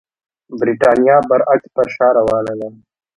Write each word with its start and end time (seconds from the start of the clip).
برېټانیا 0.59 1.15
برعکس 1.29 1.69
پر 1.75 1.87
شا 1.95 2.07
روانه 2.17 2.53
وه. 2.59 2.67